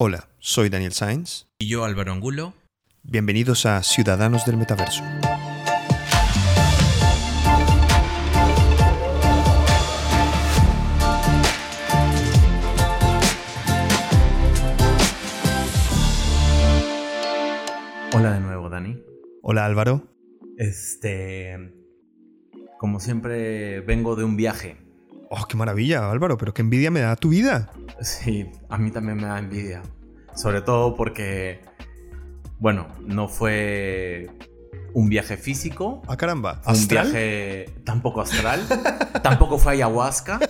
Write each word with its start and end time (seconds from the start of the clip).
Hola, 0.00 0.28
soy 0.38 0.68
Daniel 0.68 0.92
Sainz. 0.92 1.48
Y 1.58 1.66
yo 1.66 1.82
Álvaro 1.82 2.12
Angulo. 2.12 2.54
Bienvenidos 3.02 3.66
a 3.66 3.82
Ciudadanos 3.82 4.46
del 4.46 4.56
Metaverso. 4.56 5.02
Hola 18.12 18.34
de 18.34 18.40
nuevo, 18.40 18.68
Dani. 18.70 19.02
Hola 19.42 19.66
Álvaro. 19.66 20.14
Este... 20.56 21.74
Como 22.78 23.00
siempre, 23.00 23.80
vengo 23.80 24.14
de 24.14 24.22
un 24.22 24.36
viaje. 24.36 24.76
Oh, 25.30 25.44
qué 25.46 25.56
maravilla, 25.56 26.10
Álvaro, 26.10 26.38
pero 26.38 26.54
qué 26.54 26.62
envidia 26.62 26.90
me 26.90 27.00
da 27.00 27.14
tu 27.14 27.28
vida. 27.28 27.70
Sí, 28.00 28.50
a 28.70 28.78
mí 28.78 28.90
también 28.90 29.18
me 29.18 29.26
da 29.26 29.38
envidia. 29.38 29.82
Sobre 30.34 30.62
todo 30.62 30.94
porque, 30.94 31.60
bueno, 32.58 32.88
no 33.00 33.28
fue 33.28 34.30
un 34.94 35.10
viaje 35.10 35.36
físico. 35.36 36.02
Ah, 36.08 36.16
caramba. 36.16 36.62
Un 36.66 36.88
viaje 36.88 37.66
tampoco 37.84 38.22
astral. 38.22 38.60
tampoco 39.22 39.58
fue 39.58 39.72
ayahuasca. 39.72 40.40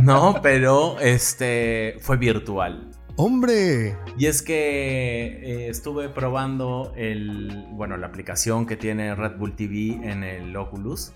No, 0.00 0.40
pero 0.42 0.98
este 0.98 1.96
fue 2.00 2.16
virtual. 2.16 2.90
¡Hombre! 3.16 3.96
Y 4.18 4.26
es 4.26 4.42
que 4.42 4.54
eh, 4.56 5.68
estuve 5.68 6.08
probando 6.08 6.92
el, 6.96 7.66
bueno, 7.72 7.96
la 7.98 8.06
aplicación 8.06 8.66
que 8.66 8.76
tiene 8.76 9.14
Red 9.14 9.36
Bull 9.36 9.54
TV 9.54 10.00
en 10.02 10.24
el 10.24 10.56
Oculus. 10.56 11.12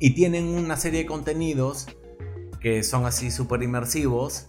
Y 0.00 0.10
tienen 0.10 0.46
una 0.46 0.76
serie 0.76 1.00
de 1.00 1.06
contenidos 1.06 1.86
que 2.60 2.82
son 2.82 3.06
así 3.06 3.30
súper 3.30 3.62
inmersivos, 3.62 4.46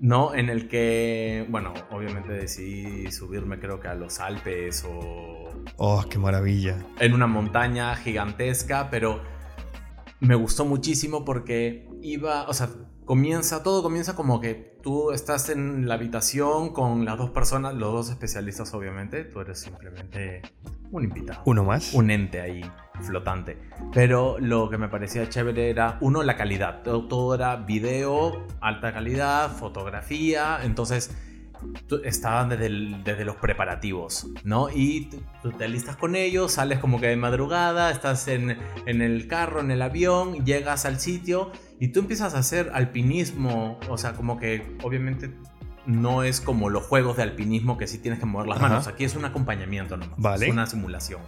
¿no? 0.00 0.34
En 0.34 0.48
el 0.48 0.68
que, 0.68 1.46
bueno, 1.48 1.72
obviamente 1.90 2.32
decidí 2.32 3.10
subirme 3.10 3.58
creo 3.58 3.80
que 3.80 3.88
a 3.88 3.94
los 3.94 4.20
Alpes 4.20 4.84
o... 4.84 5.50
¡Oh, 5.76 6.04
qué 6.08 6.18
maravilla! 6.18 6.84
En 7.00 7.14
una 7.14 7.26
montaña 7.26 7.94
gigantesca, 7.96 8.88
pero 8.90 9.22
me 10.20 10.34
gustó 10.34 10.64
muchísimo 10.64 11.24
porque 11.24 11.88
iba, 12.02 12.48
o 12.48 12.54
sea, 12.54 12.70
comienza, 13.04 13.62
todo 13.62 13.82
comienza 13.82 14.14
como 14.14 14.40
que 14.40 14.78
tú 14.82 15.12
estás 15.12 15.48
en 15.48 15.88
la 15.88 15.94
habitación 15.94 16.72
con 16.72 17.04
las 17.04 17.18
dos 17.18 17.30
personas, 17.30 17.74
los 17.74 17.92
dos 17.92 18.10
especialistas 18.10 18.72
obviamente, 18.74 19.24
tú 19.24 19.40
eres 19.40 19.60
simplemente 19.60 20.42
un 20.90 21.04
invitado. 21.04 21.42
Uno 21.44 21.64
más. 21.64 21.94
Un 21.94 22.10
ente 22.10 22.40
ahí 22.40 22.62
flotante. 23.02 23.58
Pero 23.92 24.38
lo 24.38 24.70
que 24.70 24.78
me 24.78 24.88
parecía 24.88 25.28
chévere 25.28 25.70
era, 25.70 25.98
uno, 26.00 26.22
la 26.22 26.36
calidad. 26.36 26.82
Todo, 26.82 27.06
todo 27.08 27.34
era 27.34 27.56
video, 27.56 28.46
alta 28.60 28.92
calidad, 28.92 29.50
fotografía, 29.50 30.60
entonces 30.62 31.16
estaban 32.04 32.48
desde, 32.48 32.68
desde, 33.04 33.24
los 33.24 33.36
preparativos, 33.36 34.28
¿no? 34.44 34.68
Y 34.70 35.10
tú 35.42 35.52
te 35.52 35.64
alistas 35.64 35.96
con 35.96 36.16
ellos, 36.16 36.52
sales 36.52 36.78
como 36.78 37.00
que 37.00 37.08
de 37.08 37.16
madrugada, 37.16 37.90
estás 37.90 38.28
en, 38.28 38.58
en, 38.86 39.02
el 39.02 39.26
carro, 39.28 39.60
en 39.60 39.70
el 39.70 39.82
avión, 39.82 40.44
llegas 40.44 40.84
al 40.84 40.98
sitio 40.98 41.52
y 41.80 41.88
tú 41.88 42.00
empiezas 42.00 42.34
a 42.34 42.38
hacer 42.38 42.70
alpinismo, 42.74 43.78
o 43.88 43.98
sea, 43.98 44.12
como 44.14 44.38
que 44.38 44.76
obviamente 44.82 45.34
no 45.86 46.22
es 46.22 46.40
como 46.40 46.70
los 46.70 46.84
juegos 46.84 47.16
de 47.16 47.22
alpinismo 47.22 47.76
que 47.76 47.86
sí 47.86 47.98
tienes 47.98 48.20
que 48.20 48.26
mover 48.26 48.48
las 48.48 48.60
manos, 48.60 48.86
aquí 48.86 49.04
es 49.04 49.14
un 49.16 49.24
acompañamiento 49.24 49.96
nomás, 49.96 50.18
vale. 50.18 50.46
es 50.46 50.52
una 50.52 50.66
simulación. 50.66 51.20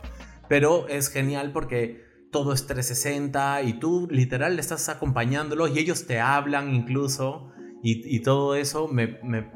Pero 0.49 0.89
es 0.89 1.09
genial 1.09 1.53
porque 1.53 2.05
todo 2.31 2.53
es 2.53 2.67
360 2.67 3.63
y 3.63 3.75
tú 3.75 4.09
literal 4.11 4.59
estás 4.59 4.89
acompañándolos 4.89 5.75
y 5.75 5.79
ellos 5.79 6.07
te 6.07 6.21
hablan 6.21 6.75
incluso 6.75 7.51
y, 7.83 8.15
y 8.15 8.21
todo 8.21 8.55
eso 8.55 8.89
me, 8.89 9.19
me 9.23 9.51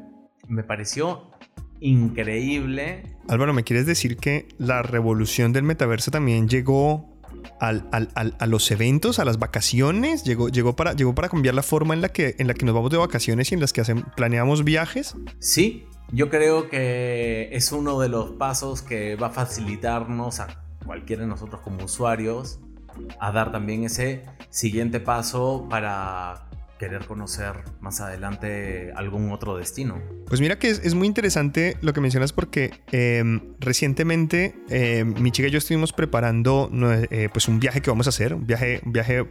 me 0.47 0.63
pareció 0.63 1.31
increíble. 1.79 3.17
Álvaro, 3.27 3.53
¿me 3.53 3.63
quieres 3.63 3.85
decir 3.85 4.17
que 4.17 4.47
la 4.57 4.83
revolución 4.83 5.53
del 5.53 5.63
metaverso 5.63 6.11
también 6.11 6.47
llegó 6.47 7.09
al, 7.59 7.87
al, 7.91 8.09
al, 8.15 8.35
a 8.39 8.47
los 8.47 8.69
eventos, 8.71 9.19
a 9.19 9.25
las 9.25 9.39
vacaciones? 9.39 10.23
¿Llegó, 10.23 10.49
llegó, 10.49 10.75
para, 10.75 10.93
¿Llegó 10.93 11.15
para 11.15 11.29
cambiar 11.29 11.55
la 11.55 11.63
forma 11.63 11.93
en 11.93 12.01
la, 12.01 12.09
que, 12.09 12.35
en 12.37 12.47
la 12.47 12.53
que 12.53 12.65
nos 12.65 12.75
vamos 12.75 12.91
de 12.91 12.97
vacaciones 12.97 13.51
y 13.51 13.55
en 13.55 13.61
las 13.61 13.73
que 13.73 13.81
hacen, 13.81 14.03
planeamos 14.15 14.63
viajes? 14.63 15.15
Sí, 15.39 15.85
yo 16.11 16.29
creo 16.29 16.69
que 16.69 17.49
es 17.51 17.71
uno 17.71 17.99
de 17.99 18.09
los 18.09 18.31
pasos 18.31 18.81
que 18.81 19.15
va 19.15 19.27
a 19.27 19.31
facilitarnos 19.31 20.39
a 20.39 20.63
cualquiera 20.85 21.23
de 21.23 21.27
nosotros 21.27 21.61
como 21.61 21.85
usuarios 21.85 22.59
a 23.19 23.31
dar 23.31 23.51
también 23.51 23.83
ese 23.83 24.25
siguiente 24.49 24.99
paso 24.99 25.67
para 25.69 26.49
querer 26.81 27.05
conocer 27.05 27.53
más 27.79 28.01
adelante 28.01 28.91
algún 28.95 29.31
otro 29.31 29.55
destino. 29.55 30.01
Pues 30.25 30.41
mira 30.41 30.57
que 30.57 30.71
es, 30.71 30.95
muy 30.95 31.05
interesante 31.05 31.77
lo 31.81 31.93
que 31.93 32.01
mencionas 32.01 32.33
porque 32.33 32.71
eh, 32.91 33.23
recientemente 33.59 34.55
eh, 34.67 35.03
mi 35.03 35.29
chica 35.29 35.47
y 35.47 35.51
yo 35.51 35.59
estuvimos 35.59 35.93
preparando 35.93 36.71
eh, 37.11 37.29
pues 37.31 37.47
un 37.47 37.59
viaje 37.59 37.81
que 37.81 37.91
vamos 37.91 38.07
a 38.07 38.09
hacer, 38.09 38.33
un 38.33 38.47
viaje, 38.47 38.81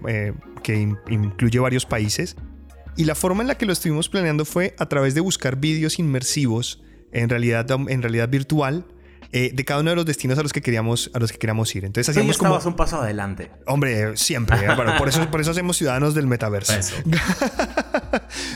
eh, 0.07 0.33
que 0.63 0.77
in, 0.77 0.97
incluye 1.09 1.59
varios 1.59 1.87
países. 1.87 2.37
Y 2.97 3.05
la 3.05 3.17
forma 3.17 3.43
en 3.43 3.49
la 3.49 3.57
que 3.57 3.67
lo 3.67 3.73
estuvimos 3.73 4.09
planeando 4.09 4.45
fue 4.45 4.77
a 4.79 4.87
través 4.87 5.17
de 5.17 5.21
buscar 5.21 5.57
vídeos 5.57 5.99
inmersivos 5.99 6.85
en 7.11 7.29
realidad, 7.29 7.67
en 7.89 8.01
realidad 8.01 8.29
virtual 8.29 8.87
eh, 9.33 9.53
de 9.55 9.65
cada 9.65 9.81
uno 9.81 9.91
de 9.91 9.97
los 9.97 10.07
destinos 10.07 10.39
a 10.39 10.43
los 10.43 10.53
que 10.53 10.61
queríamos, 10.61 11.11
a 11.15 11.19
los 11.19 11.31
que 11.31 11.39
queríamos 11.39 11.75
ir. 11.77 11.85
Entonces 11.85 12.09
hacíamos 12.09 12.37
sí, 12.37 12.43
estabas 12.43 12.65
como... 12.65 12.73
un 12.73 12.77
paso 12.77 13.01
adelante. 13.01 13.51
Hombre, 13.67 14.17
siempre. 14.17 14.57
bueno, 14.77 14.97
por, 14.99 15.09
eso, 15.09 15.31
por 15.31 15.41
eso 15.41 15.53
hacemos 15.53 15.77
ciudadanos 15.77 16.15
del 16.15 16.27
metaverso. 16.27 16.73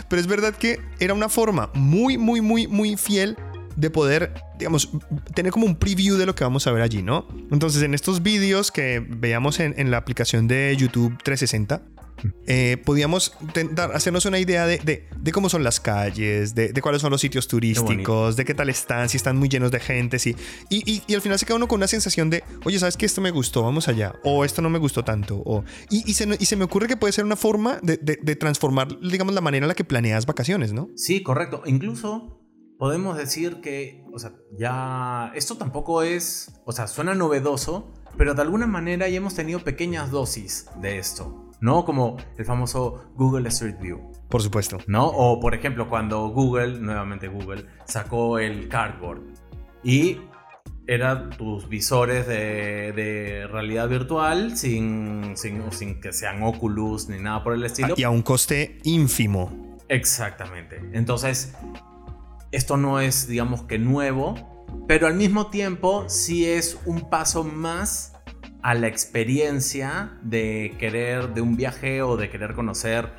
Pero 0.09 0.21
es 0.21 0.27
verdad 0.27 0.55
que 0.55 0.81
era 0.99 1.15
una 1.15 1.29
forma 1.29 1.71
muy, 1.75 2.19
muy, 2.19 2.41
muy, 2.41 2.67
muy 2.67 2.97
fiel 2.97 3.37
de 3.77 3.91
poder, 3.91 4.35
digamos, 4.59 4.91
tener 5.35 5.53
como 5.53 5.67
un 5.67 5.77
preview 5.77 6.17
de 6.17 6.27
lo 6.27 6.35
que 6.35 6.45
vamos 6.45 6.67
a 6.67 6.73
ver 6.73 6.83
allí, 6.83 7.03
¿no? 7.03 7.27
Entonces, 7.51 7.83
en 7.83 7.95
estos 7.95 8.23
vídeos 8.23 8.71
que 8.71 9.05
veíamos 9.07 9.61
en, 9.61 9.75
en 9.79 9.91
la 9.91 9.97
aplicación 9.97 10.47
de 10.49 10.77
YouTube 10.77 11.17
360, 11.23 11.83
eh, 12.47 12.77
podíamos 12.85 13.37
intentar 13.41 13.93
hacernos 13.95 14.25
una 14.27 14.39
idea 14.39 14.67
de, 14.67 14.79
de, 14.79 15.09
de 15.17 15.33
cómo 15.33 15.49
son 15.49 15.63
las 15.65 15.81
calles, 15.81 16.55
de, 16.55 16.73
de, 16.73 16.83
cuáles 16.83 17.03
son 17.03 17.11
los 17.11 17.21
sitios 17.21 17.49
turísticos, 17.49 18.37
de 18.37 18.45
qué 18.45 18.55
tal 18.55 18.69
están, 18.69 19.09
si 19.09 19.17
están 19.17 19.37
muy 19.37 19.49
llenos 19.49 19.71
de 19.71 19.81
gente, 19.81 20.19
sí. 20.19 20.37
Y, 20.69 20.91
y, 20.91 21.03
y, 21.07 21.15
al 21.15 21.21
final 21.21 21.39
se 21.39 21.47
queda 21.47 21.57
uno 21.57 21.69
con 21.69 21.79
una 21.79 21.89
sensación 21.89 22.31
de, 22.31 22.45
oye, 22.65 22.79
¿sabes 22.79 22.97
que 22.97 23.07
esto 23.07 23.21
me 23.21 23.31
gustó? 23.31 23.63
Vamos 23.63 23.89
allá. 23.89 24.15
O 24.25 24.45
esto 24.45 24.63
no 24.63 24.71
me 24.71 24.79
gustó 24.79 25.05
tanto. 25.05 25.43
O, 25.45 25.65
y, 25.91 26.09
y, 26.11 26.15
se, 26.15 26.29
y 26.39 26.45
se 26.47 26.57
me 26.57 26.65
ocurre 26.65 26.87
que 26.87 26.97
puede 26.97 27.13
ser 27.13 27.25
una 27.25 27.37
forma 27.37 27.79
de, 27.83 27.97
de 27.97 28.37
transformar, 28.37 28.89
digamos, 29.01 29.35
la 29.35 29.41
manera 29.41 29.65
en 29.65 29.69
la 29.69 29.75
que 29.75 29.85
planeas 29.85 30.27
vacaciones, 30.27 30.73
¿no? 30.73 30.89
Sí, 30.97 31.23
correcto. 31.23 31.63
Incluso 31.67 32.41
podemos 32.79 33.17
decir 33.17 33.61
que, 33.61 34.05
o 34.13 34.19
sea, 34.19 34.35
ya 34.59 35.33
esto 35.35 35.57
tampoco 35.57 36.03
es, 36.03 36.61
o 36.65 36.73
sea, 36.73 36.87
suena 36.87 37.15
novedoso, 37.15 37.93
pero 38.17 38.35
de 38.35 38.43
alguna 38.43 38.67
manera 38.67 39.09
ya 39.09 39.17
hemos 39.17 39.35
tenido 39.35 39.61
pequeñas 39.61 40.11
dosis 40.11 40.67
de 40.81 40.99
esto. 40.99 41.44
¿No? 41.65 41.87
Como 41.87 42.19
el 42.37 42.45
famoso 42.45 43.11
Google 43.17 43.49
Street 43.49 43.77
View. 43.81 44.13
Por 44.29 44.43
supuesto. 44.43 44.77
¿No? 44.87 45.07
O 45.07 45.41
por 45.41 45.55
ejemplo, 45.55 45.89
cuando 45.89 46.29
Google, 46.29 46.79
nuevamente 46.79 47.27
Google, 47.27 47.65
sacó 47.87 48.39
el 48.39 48.69
Cardboard 48.69 49.23
y 49.83 50.21
eran 50.87 51.31
tus 51.31 51.67
visores 51.67 52.27
de, 52.27 52.93
de 52.93 53.47
realidad 53.47 53.89
virtual 53.89 54.59
sin, 54.59 55.39
sin, 55.39 55.73
sin, 55.73 56.03
que 56.03 56.13
sean 56.13 56.43
Oculus 56.43 57.09
ni 57.09 57.19
nada 57.19 57.43
por 57.43 57.55
el 57.55 57.65
estilo. 57.65 57.95
Y 57.97 58.03
a 58.03 58.11
un 58.11 58.21
coste 58.21 58.79
ínfimo. 58.85 59.79
Exactamente. 59.89 60.83
Entonces, 60.93 61.55
esto 62.53 62.77
no 62.77 63.01
es, 63.01 63.27
digamos 63.27 63.63
que 63.63 63.79
nuevo, 63.79 64.67
pero 64.87 65.07
al 65.07 65.15
mismo 65.15 65.47
tiempo 65.47 66.05
sí 66.11 66.45
es 66.45 66.79
un 66.85 67.09
paso 67.09 67.43
más 67.43 68.14
a 68.65 68.73
la 68.73 68.89
experiencia 68.89 70.19
de 70.23 70.75
querer, 70.79 71.35
de 71.35 71.43
un 71.43 71.55
viaje 71.55 72.01
o 72.01 72.17
de 72.17 72.31
querer 72.31 72.55
conocer 72.55 73.11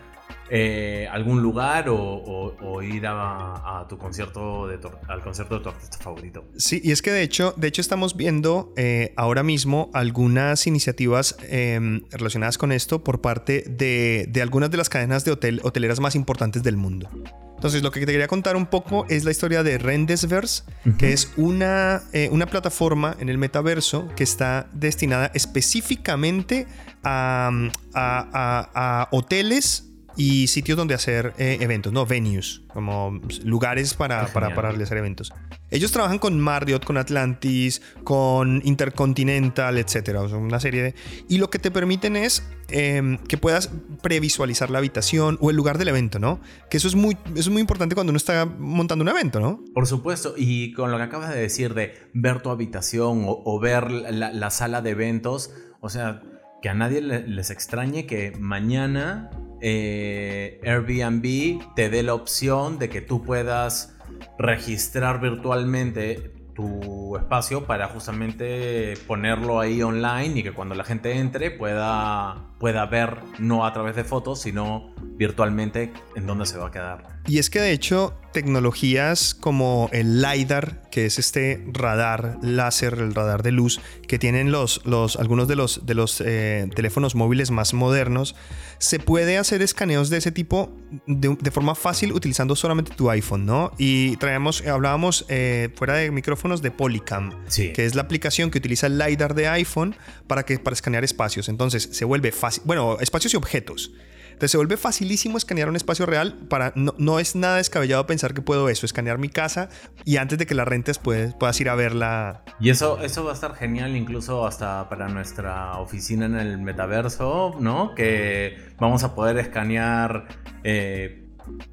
eh, 0.49 1.07
algún 1.11 1.43
lugar 1.43 1.85
o, 1.87 2.81
ir 2.81 3.03
a, 3.05 3.85
tu 3.87 3.95
concierto 3.99 4.67
de 4.67 4.79
al 5.07 5.21
concierto 5.21 5.59
de 5.59 5.63
tu 5.63 5.69
artista 5.69 5.99
favorito. 5.99 6.45
Sí, 6.57 6.81
y 6.83 6.91
es 6.91 7.03
que 7.03 7.11
de 7.11 7.21
hecho, 7.21 7.53
de 7.57 7.67
hecho 7.67 7.81
estamos 7.81 8.17
viendo 8.17 8.73
eh, 8.75 9.13
ahora 9.17 9.43
mismo 9.43 9.91
algunas 9.93 10.65
iniciativas 10.65 11.37
eh, 11.43 12.01
relacionadas 12.09 12.57
con 12.57 12.71
esto 12.71 13.03
por 13.03 13.21
parte 13.21 13.65
de, 13.69 14.25
de 14.27 14.41
algunas 14.41 14.71
de 14.71 14.77
las 14.77 14.89
cadenas 14.89 15.25
de 15.25 15.31
hotel, 15.31 15.61
hoteleras 15.63 15.99
más 15.99 16.15
importantes 16.15 16.63
del 16.63 16.75
mundo. 16.75 17.07
Entonces, 17.55 17.81
lo 17.81 17.91
que 17.91 18.01
te 18.01 18.11
quería 18.11 18.27
contar 18.27 18.55
un 18.55 18.65
poco 18.67 19.05
es 19.09 19.23
la 19.23 19.31
historia 19.31 19.63
de 19.63 19.77
Rendesverse, 19.77 20.63
uh 20.85 20.89
-huh. 20.89 20.97
que 20.97 21.13
es 21.13 21.31
una, 21.37 22.03
eh, 22.13 22.29
una, 22.31 22.45
plataforma 22.45 23.15
en 23.19 23.29
el 23.29 23.37
metaverso 23.37 24.07
que 24.15 24.23
está 24.23 24.67
destinada 24.73 25.31
específicamente 25.33 26.67
a, 27.03 27.49
a, 27.93 28.27
a, 28.33 29.01
a 29.01 29.07
hoteles 29.11 29.85
y 30.17 30.47
sitios 30.47 30.77
donde 30.77 30.93
hacer 30.93 31.33
eh, 31.37 31.57
eventos, 31.59 31.91
¿no? 31.91 32.05
Venues, 32.05 32.61
como 32.73 33.19
lugares 33.43 33.93
para, 33.93 34.27
para, 34.27 34.55
para, 34.55 34.69
realizar 34.69 34.97
eventos. 34.97 35.33
Ellos 35.71 35.91
trabajan 35.91 36.19
con 36.19 36.39
Marriott, 36.39 36.85
con 36.85 36.97
Atlantis, 36.97 37.81
con 38.03 38.61
Intercontinental, 38.63 39.77
etcétera. 39.77 40.21
O 40.21 40.29
sea, 40.29 40.37
una 40.37 40.59
serie 40.59 40.83
de. 40.83 40.95
Y 41.27 41.37
lo 41.37 41.49
que 41.49 41.59
te 41.59 41.71
permiten 41.71 42.15
es 42.15 42.43
em, 42.69 43.17
que 43.17 43.37
puedas 43.37 43.71
previsualizar 44.01 44.69
la 44.69 44.77
habitación 44.77 45.37
o 45.41 45.49
el 45.49 45.55
lugar 45.55 45.77
del 45.77 45.89
evento, 45.89 46.19
¿no? 46.19 46.39
Que 46.69 46.77
eso 46.77 46.87
es 46.87 46.95
muy, 46.95 47.17
es 47.35 47.49
muy 47.49 47.61
importante 47.61 47.95
cuando 47.95 48.11
uno 48.11 48.17
está 48.17 48.45
montando 48.45 49.03
un 49.03 49.09
evento, 49.09 49.39
¿no? 49.39 49.63
Por 49.73 49.87
supuesto. 49.87 50.35
Y 50.37 50.71
con 50.73 50.91
lo 50.91 50.97
que 50.97 51.03
acabas 51.03 51.33
de 51.33 51.39
decir 51.39 51.73
de 51.73 51.93
ver 52.13 52.41
tu 52.41 52.49
habitación 52.49 53.25
o, 53.27 53.59
ver 53.59 53.91
la, 53.91 54.31
la, 54.31 54.49
sala 54.49 54.81
de 54.81 54.91
eventos, 54.91 55.51
o 55.81 55.89
sea, 55.89 56.21
que 56.61 56.69
a 56.69 56.73
nadie 56.73 57.01
les 57.01 57.49
extrañe 57.49 58.05
que 58.05 58.33
mañana 58.39 59.29
eh, 59.67 60.61
Airbnb 60.63 61.73
te 61.73 61.89
dé 61.89 62.03
la 62.03 62.13
opción 62.13 62.77
de 62.77 62.87
que 62.87 63.01
tú 63.01 63.23
puedas 63.23 63.97
registrar 64.37 65.19
virtualmente 65.19 66.35
tu 66.53 67.17
espacio 67.17 67.65
para 67.65 67.87
justamente 67.87 68.93
ponerlo 69.07 69.59
ahí 69.59 69.81
online 69.81 70.39
y 70.39 70.43
que 70.43 70.51
cuando 70.53 70.75
la 70.75 70.83
gente 70.83 71.17
entre 71.17 71.49
pueda, 71.49 72.45
pueda 72.59 72.85
ver 72.85 73.17
no 73.39 73.65
a 73.65 73.73
través 73.73 73.95
de 73.95 74.03
fotos, 74.03 74.39
sino 74.39 74.93
virtualmente 75.17 75.91
en 76.15 76.27
dónde 76.27 76.45
se 76.45 76.57
va 76.57 76.67
a 76.67 76.71
quedar. 76.71 77.15
Y 77.27 77.39
es 77.39 77.49
que 77.49 77.59
de 77.59 77.71
hecho 77.71 78.13
tecnologías 78.33 79.33
como 79.33 79.89
el 79.93 80.21
LiDAR, 80.21 80.81
que 80.91 81.05
es 81.05 81.17
este 81.17 81.63
radar 81.71 82.37
láser, 82.41 82.95
el 82.95 83.15
radar 83.15 83.41
de 83.41 83.51
luz 83.51 83.79
que 84.07 84.19
tienen 84.19 84.51
los, 84.51 84.85
los, 84.85 85.15
algunos 85.15 85.47
de 85.47 85.55
los, 85.55 85.85
de 85.85 85.95
los 85.95 86.21
eh, 86.21 86.69
teléfonos 86.75 87.15
móviles 87.15 87.49
más 87.49 87.73
modernos, 87.73 88.35
se 88.77 88.99
puede 88.99 89.37
hacer 89.37 89.61
escaneos 89.61 90.09
de 90.09 90.17
ese 90.17 90.31
tipo 90.31 90.75
de, 91.07 91.51
forma 91.51 91.75
fácil 91.75 92.11
utilizando 92.11 92.55
solamente 92.55 92.93
tu 92.93 93.09
iPhone, 93.09 93.45
¿no? 93.45 93.71
Y 93.77 94.17
traemos, 94.17 94.65
hablábamos 94.67 95.25
eh, 95.29 95.69
fuera 95.75 95.95
de 95.95 96.11
micrófonos 96.11 96.61
de 96.61 96.71
Polycam, 96.71 97.45
que 97.55 97.85
es 97.85 97.95
la 97.95 98.01
aplicación 98.01 98.51
que 98.51 98.57
utiliza 98.57 98.87
el 98.87 98.97
LiDAR 98.97 99.33
de 99.33 99.47
iPhone 99.47 99.95
para, 100.27 100.43
que, 100.43 100.59
para 100.59 100.73
escanear 100.73 101.03
espacios. 101.03 101.49
Entonces 101.49 101.89
se 101.91 102.05
vuelve 102.05 102.31
fácil, 102.31 102.63
bueno, 102.65 102.97
espacios 102.99 103.33
y 103.33 103.37
objetos. 103.37 103.91
Entonces 104.35 104.51
se 104.51 104.57
vuelve 104.57 104.75
facilísimo 104.75 105.37
escanear 105.37 105.69
un 105.69 105.77
espacio 105.77 106.05
real 106.05 106.35
para 106.49 106.73
no, 106.75 106.93
no, 106.97 107.19
es 107.19 107.37
nada 107.37 107.55
descabellado 107.55 108.05
pensar 108.05 108.33
que 108.33 108.41
puedo 108.41 108.67
eso, 108.67 108.85
escanear 108.85 109.17
mi 109.17 109.29
casa 109.29 109.69
y 110.03 110.17
antes 110.17 110.37
de 110.37 110.45
que 110.45 110.53
la 110.53 110.65
rentes 110.65 110.99
puedes, 110.99 111.33
puedas 111.33 111.59
ir 111.61 111.69
a 111.69 111.75
verla. 111.75 112.43
Y 112.59 112.69
eso, 112.69 112.99
eso 113.01 113.23
va 113.23 113.31
a 113.31 113.33
estar 113.33 113.55
genial 113.55 113.95
incluso 113.95 114.45
hasta 114.45 114.89
para 114.89 115.07
nuestra 115.07 115.77
oficina 115.77 116.25
en 116.25 116.35
el 116.35 116.57
metaverso, 116.57 117.55
¿no? 117.61 117.95
Que 117.95 118.57
vamos 118.77 119.03
a 119.03 119.15
poder 119.15 119.37
escanear... 119.37 120.27
Eh, 120.65 121.21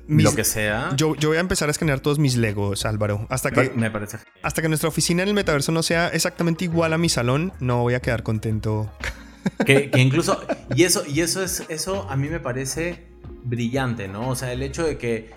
lo 0.06 0.35
que 0.35 0.44
sea. 0.44 0.91
Yo, 0.97 1.17
yo, 1.17 1.31
voy 1.31 1.38
a 1.38 1.41
empezar 1.41 1.69
a 1.69 1.73
escanear 1.73 2.00
todos 2.00 2.19
mis 2.19 2.37
Legos, 2.37 2.85
Álvaro. 2.85 3.26
Hasta 3.31 3.50
que, 3.50 3.70
Me 3.70 3.91
parece. 3.91 4.19
Hasta 4.43 4.61
que 4.61 4.69
nuestra 4.69 4.91
oficina 4.91 5.23
en 5.23 5.31
el 5.31 5.35
metaverso 5.35 5.73
no 5.73 5.82
sea 5.82 6.09
exactamente 6.09 6.64
igual 6.64 6.93
a 6.93 6.99
mi 6.99 7.09
salón, 7.09 7.55
no 7.59 7.81
voy 7.81 7.94
a 7.94 8.00
quedar 8.00 8.23
contento. 8.23 8.91
Que, 9.65 9.91
incluso, 9.97 10.41
y 10.75 10.85
eso, 10.85 11.03
y 11.06 11.21
eso 11.21 11.43
es, 11.43 11.65
eso 11.69 12.09
a 12.09 12.17
mí 12.17 12.29
me 12.29 12.41
parece 12.41 13.06
brillante, 13.44 14.09
¿no? 14.09 14.29
O 14.29 14.37
sea, 14.37 14.53
el 14.53 14.62
hecho 14.62 14.85
de 14.85 14.99
que 14.99 15.31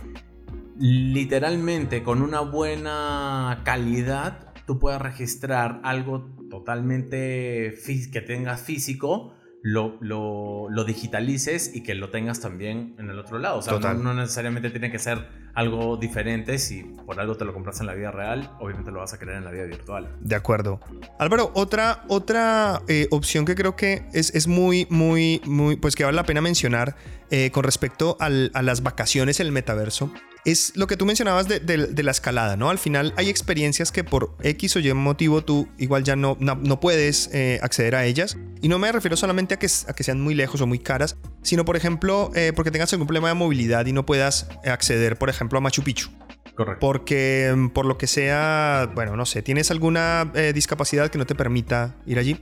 literalmente 0.77 2.03
con 2.03 2.21
una 2.21 2.41
buena 2.41 3.61
calidad 3.63 4.53
tú 4.65 4.79
puedas 4.79 5.01
registrar 5.01 5.79
algo 5.83 6.29
totalmente 6.49 7.73
que 8.11 8.21
tengas 8.21 8.61
físico 8.61 9.33
lo, 9.65 9.97
lo, 9.99 10.83
digitalices 10.83 11.71
y 11.73 11.81
que 11.81 11.95
lo 11.95 12.11
tengas 12.11 12.39
también 12.39 12.93
en 12.99 13.09
el 13.09 13.17
otro 13.17 13.39
lado. 13.39 13.57
O 13.57 13.61
sea, 13.63 13.79
no, 13.95 14.13
necesariamente 14.13 14.69
tiene 14.69 14.91
que 14.91 14.99
ser 14.99 15.27
algo 15.55 15.97
diferente. 15.97 16.59
Si 16.59 16.83
por 16.83 17.19
algo 17.19 17.35
te 17.35 17.45
lo 17.45 17.53
compras 17.53 17.79
en 17.79 17.87
la 17.87 17.95
vida 17.95 18.11
real, 18.11 18.51
obviamente 18.59 18.91
lo 18.91 18.99
vas 18.99 19.13
a 19.13 19.17
querer 19.17 19.37
en 19.37 19.43
la 19.43 19.49
vida 19.49 19.63
virtual. 19.63 20.15
De 20.19 20.35
acuerdo. 20.35 20.79
Álvaro, 21.17 21.51
otra, 21.55 22.03
otra 22.09 22.83
eh, 22.87 23.07
opción 23.09 23.43
que 23.43 23.55
creo 23.55 23.75
que 23.75 24.05
es, 24.13 24.35
es, 24.35 24.45
muy, 24.45 24.85
muy, 24.91 25.41
muy, 25.45 25.77
pues 25.77 25.95
que 25.95 26.03
vale 26.03 26.15
la 26.15 26.25
pena 26.25 26.41
mencionar 26.41 26.95
eh, 27.31 27.49
con 27.49 27.63
respecto 27.63 28.17
a 28.19 28.29
las 28.29 28.83
vacaciones 28.83 29.39
en 29.39 29.47
el 29.47 29.51
metaverso 29.51 30.11
es 30.45 30.73
lo 30.75 30.85
que 30.85 30.95
tú 30.95 31.05
mencionabas 31.05 31.47
de, 31.47 32.03
la 32.03 32.11
escalada, 32.11 32.55
¿no? 32.55 32.69
Al 32.69 32.77
final 32.77 33.13
hay 33.17 33.29
experiencias 33.29 33.91
que 33.91 34.03
por 34.03 34.37
X 34.43 34.75
o 34.75 34.79
Y 34.79 34.93
motivo 34.93 35.43
tú 35.43 35.67
igual 35.79 36.03
ya 36.03 36.15
no, 36.15 36.37
no, 36.39 36.79
puedes 36.79 37.31
eh, 37.33 37.59
acceder 37.63 37.95
a 37.95 38.05
ellas. 38.05 38.37
Y 38.61 38.67
no 38.67 38.77
me 38.77 38.91
refiero 38.91 39.17
solamente 39.17 39.55
a 39.55 39.59
que, 39.59 39.67
a 39.87 39.93
que 39.93 40.03
sean 40.03 40.21
muy 40.21 40.35
lejos 40.35 40.61
o 40.61 40.67
muy 40.67 40.77
caras, 40.77 41.17
sino 41.41 41.65
por 41.65 41.75
ejemplo 41.75 42.31
eh, 42.35 42.53
porque 42.55 42.69
tengas 42.69 42.93
algún 42.93 43.07
problema 43.07 43.27
de 43.29 43.33
movilidad 43.33 43.87
y 43.87 43.91
no 43.91 44.05
puedas 44.05 44.47
acceder, 44.65 45.17
por 45.17 45.29
ejemplo, 45.29 45.57
a 45.57 45.61
Machu 45.61 45.83
Picchu. 45.83 46.09
Correcto. 46.53 46.79
Porque 46.79 47.51
mm, 47.53 47.69
por 47.69 47.87
lo 47.87 47.97
que 47.97 48.05
sea, 48.05 48.91
bueno, 48.93 49.17
no 49.17 49.25
sé, 49.25 49.41
tienes 49.41 49.71
alguna 49.71 50.31
eh, 50.35 50.53
discapacidad 50.53 51.09
que 51.09 51.17
no 51.17 51.25
te 51.25 51.33
permita 51.33 51.95
ir 52.05 52.19
allí 52.19 52.39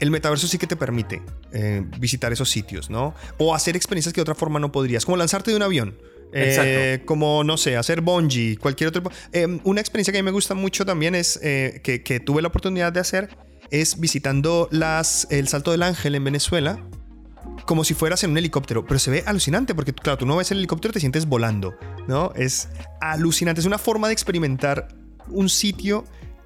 el 0.00 0.10
metaverso 0.10 0.48
sí 0.48 0.58
que 0.58 0.66
te 0.66 0.76
permite 0.76 1.22
visitar 1.98 2.32
esos 2.32 2.50
sitios, 2.50 2.90
¿no? 2.90 3.14
O 3.38 3.54
hacer 3.54 3.76
experiencias 3.76 4.12
que 4.12 4.18
de 4.18 4.22
otra 4.22 4.34
forma 4.34 4.58
no 4.58 4.72
podrías, 4.72 5.04
como 5.04 5.16
lanzarte 5.16 5.52
de 5.52 5.56
un 5.56 5.62
avión. 5.62 5.96
Eh, 6.34 7.02
como, 7.04 7.44
no 7.44 7.56
sé, 7.56 7.76
hacer 7.76 8.00
bungee, 8.00 8.56
cualquier 8.56 8.88
otro. 8.88 9.02
Eh, 9.32 9.60
una 9.64 9.80
experiencia 9.80 10.12
que 10.12 10.18
a 10.18 10.22
mí 10.22 10.24
me 10.24 10.32
gusta 10.32 10.54
mucho 10.54 10.84
también 10.84 11.14
es 11.14 11.38
eh, 11.42 11.80
que, 11.82 12.20
tuve 12.20 12.42
la 12.42 12.48
oportunidad 12.48 12.92
de 12.92 13.00
hacer 13.00 13.36
es 13.70 13.98
visitando 13.98 14.68
las, 14.70 15.26
el 15.30 15.48
Salto 15.48 15.70
del 15.70 15.82
Ángel 15.82 16.14
en 16.14 16.24
Venezuela 16.24 16.84
como 17.66 17.84
si 17.84 17.94
fueras 17.94 18.22
en 18.24 18.30
un 18.30 18.38
helicóptero, 18.38 18.84
pero 18.84 18.98
se 18.98 19.10
ve 19.10 19.22
alucinante 19.26 19.74
porque, 19.74 19.92
claro, 19.94 20.18
tú 20.18 20.26
no 20.26 20.36
ves 20.36 20.50
el 20.50 20.58
helicóptero, 20.58 20.92
te 20.92 21.00
sientes 21.00 21.26
volando, 21.26 21.74
¿no? 22.06 22.32
Es 22.34 22.68
alucinante, 23.00 23.60
es 23.60 23.66
una 23.66 23.78
forma 23.78 24.08
de 24.08 24.12
experimentar 24.12 24.88
un 25.28 25.48
sitio 25.48 26.04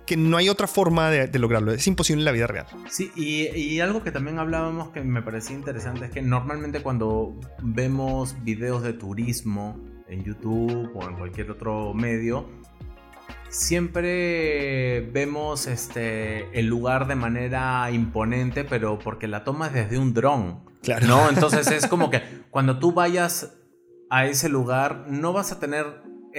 que 0.08 0.16
no 0.16 0.38
hay 0.38 0.48
otra 0.48 0.66
forma 0.66 1.10
de, 1.10 1.38
lograrlo. 1.38 1.70
Es 1.70 1.86
imposible 1.86 2.22
en 2.22 2.24
la 2.24 2.32
vida 2.32 2.46
real. 2.46 2.66
Sí, 2.88 3.12
y, 3.14 3.78
algo 3.80 4.02
que 4.02 4.10
también 4.10 4.38
hablábamos 4.38 4.88
que 4.88 5.02
me 5.02 5.20
parecía 5.20 5.54
interesante 5.54 6.06
es 6.06 6.10
que 6.10 6.22
normalmente 6.22 6.80
cuando 6.80 7.38
vemos 7.60 8.34
videos 8.42 8.82
de 8.82 8.94
turismo 8.94 9.78
en 10.08 10.24
YouTube 10.24 10.90
o 10.94 11.06
en 11.06 11.16
cualquier 11.16 11.50
otro 11.50 11.92
medio, 11.92 12.48
siempre 13.50 15.02
vemos 15.12 15.66
este, 15.66 16.58
el 16.58 16.68
lugar 16.68 17.06
de 17.06 17.14
manera 17.14 17.90
imponente, 17.90 18.64
pero 18.64 18.98
porque 18.98 19.28
la 19.28 19.44
tomas 19.44 19.74
desde 19.74 19.98
un 19.98 20.14
dron. 20.14 20.64
Claro. 20.82 21.06
¿no? 21.06 21.28
Entonces 21.34 21.70
es 21.70 21.86
como 21.86 22.08
que 22.08 22.22
cuando 22.48 22.78
tú 22.78 22.92
vayas 22.92 23.58
a 24.08 24.24
ese 24.24 24.48
lugar 24.48 25.04
no 25.06 25.34
vas 25.34 25.52
a 25.52 25.60
tener 25.60 25.84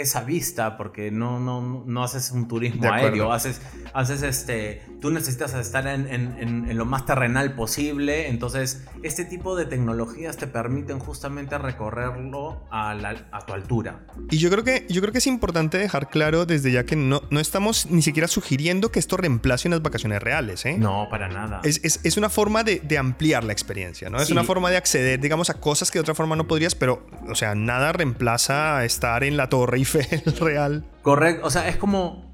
esa 0.01 0.23
vista 0.23 0.77
porque 0.77 1.11
no, 1.11 1.39
no, 1.39 1.83
no 1.85 2.03
haces 2.03 2.31
un 2.31 2.47
turismo 2.47 2.91
aéreo, 2.91 3.31
haces, 3.31 3.61
haces 3.93 4.21
este, 4.23 4.81
tú 5.01 5.09
necesitas 5.11 5.53
estar 5.53 5.87
en, 5.87 6.07
en, 6.07 6.77
lo 6.77 6.85
más 6.85 7.05
terrenal 7.05 7.55
posible, 7.55 8.29
entonces 8.29 8.83
este 9.03 9.25
tipo 9.25 9.55
de 9.55 9.65
tecnologías 9.65 10.37
te 10.37 10.47
permiten 10.47 10.99
justamente 10.99 11.57
recorrerlo 11.57 12.65
a, 12.71 12.91
a, 12.91 13.45
tu 13.45 13.53
altura. 13.53 14.05
Y 14.29 14.37
yo 14.37 14.49
creo, 14.49 14.63
que, 14.63 14.85
yo 14.89 15.01
creo 15.01 15.11
que 15.11 15.19
es 15.19 15.27
importante 15.27 15.77
dejar 15.77 16.09
claro 16.09 16.45
desde 16.45 16.71
ya 16.71 16.85
que 16.85 16.95
no, 16.95 17.21
no 17.29 17.39
estamos 17.39 17.87
ni 17.89 18.01
siquiera 18.01 18.27
sugiriendo 18.27 18.91
que 18.91 18.99
esto 18.99 19.17
reemplace 19.17 19.67
unas 19.67 19.81
vacaciones 19.81 20.21
reales. 20.21 20.65
¿eh? 20.65 20.77
No, 20.77 21.07
para 21.09 21.27
nada. 21.27 21.61
Es, 21.63 21.81
es, 21.83 21.99
es 22.03 22.17
una 22.17 22.29
forma 22.29 22.63
de, 22.63 22.79
de, 22.79 22.97
ampliar 22.97 23.43
la 23.43 23.53
experiencia, 23.53 24.09
¿no? 24.09 24.19
Es 24.19 24.29
una 24.29 24.43
forma 24.43 24.69
de 24.69 24.77
acceder, 24.77 25.19
digamos, 25.19 25.49
a 25.49 25.55
cosas 25.55 25.91
que 25.91 25.99
de 25.99 26.01
otra 26.01 26.15
forma 26.15 26.35
no 26.35 26.47
podrías, 26.47 26.75
pero, 26.75 27.05
o 27.27 27.35
sea, 27.35 27.55
nada 27.55 27.91
reemplaza 27.93 28.83
estar 28.85 29.23
en 29.23 29.37
la 29.37 29.49
torre 29.49 29.79
real. 30.39 30.85
Correcto, 31.01 31.45
o 31.45 31.49
sea, 31.49 31.67
es 31.67 31.77
como... 31.77 32.29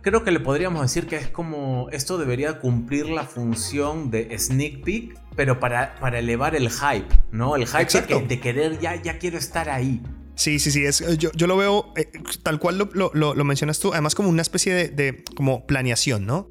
Creo 0.00 0.24
que 0.24 0.30
le 0.30 0.40
podríamos 0.40 0.80
decir 0.80 1.06
que 1.06 1.16
es 1.16 1.28
como 1.28 1.88
esto 1.92 2.16
debería 2.16 2.58
cumplir 2.58 3.10
la 3.10 3.24
función 3.24 4.10
de 4.10 4.36
sneak 4.38 4.82
peek, 4.82 5.18
pero 5.36 5.60
para, 5.60 5.94
para 6.00 6.20
elevar 6.20 6.54
el 6.54 6.70
hype, 6.70 7.14
¿no? 7.32 7.54
El 7.56 7.66
hype 7.66 8.22
de, 8.26 8.40
querer 8.40 8.80
ya, 8.80 9.00
ya 9.02 9.18
quiero 9.18 9.36
estar 9.36 9.68
ahí. 9.68 10.00
Sí, 10.36 10.58
sí, 10.58 10.70
sí. 10.70 10.84
Es, 10.86 11.04
yo, 11.18 11.30
yo 11.34 11.46
lo 11.46 11.58
veo 11.58 11.92
eh, 11.96 12.10
tal 12.42 12.58
cual 12.58 12.78
lo, 12.94 13.10
lo, 13.12 13.44
mencionas 13.44 13.78
tú, 13.78 13.92
además 13.92 14.14
como 14.14 14.30
una 14.30 14.40
especie 14.40 14.72
de, 14.72 14.88
de, 14.88 15.24
como 15.36 15.66
planeación, 15.66 16.24
¿no? 16.24 16.48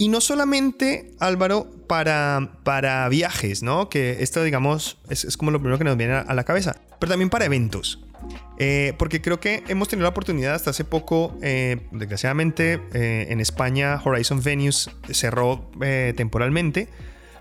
Y 0.00 0.08
no 0.08 0.22
solamente, 0.22 1.12
Álvaro, 1.20 1.70
para, 1.86 2.52
para 2.64 3.06
viajes, 3.10 3.62
¿no? 3.62 3.90
Que 3.90 4.22
esto, 4.22 4.42
digamos, 4.42 4.96
es, 5.10 5.26
es 5.26 5.36
como 5.36 5.50
lo 5.50 5.58
primero 5.58 5.76
que 5.76 5.84
nos 5.84 5.98
viene 5.98 6.14
a 6.14 6.32
la 6.32 6.44
cabeza, 6.44 6.80
pero 6.98 7.10
también 7.10 7.28
para 7.28 7.44
eventos. 7.44 8.02
Eh, 8.58 8.94
porque 8.96 9.20
creo 9.20 9.40
que 9.40 9.62
hemos 9.68 9.88
tenido 9.88 10.04
la 10.04 10.08
oportunidad 10.08 10.54
hasta 10.54 10.70
hace 10.70 10.84
poco, 10.84 11.36
eh, 11.42 11.82
desgraciadamente 11.92 12.80
eh, 12.94 13.26
en 13.28 13.40
España 13.40 14.00
Horizon 14.02 14.42
Venues 14.42 14.88
cerró 15.12 15.70
temporalmente, 16.16 16.88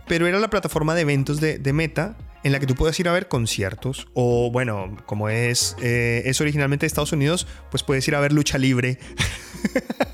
pero 0.06 0.28
era 0.28 0.38
la 0.38 0.50
plataforma 0.50 0.96
de 0.96 1.02
eventos 1.04 1.40
de, 1.40 1.72
Meta 1.72 2.18
en 2.44 2.52
la 2.52 2.60
que 2.60 2.68
tú 2.68 2.76
puedes 2.76 3.00
ir 3.00 3.08
a 3.08 3.14
ver 3.14 3.30
conciertos 3.30 4.10
o 4.14 4.52
bueno, 4.52 4.98
como 5.06 5.30
es, 5.30 5.78
es 5.82 6.42
originalmente 6.42 6.84
de 6.84 6.88
Estados 6.88 7.14
Unidos, 7.14 7.48
pues 7.72 7.84
puedes 7.84 8.06
ir 8.10 8.16
a 8.16 8.20
ver 8.20 8.34
lucha 8.34 8.58
libre. 8.58 9.00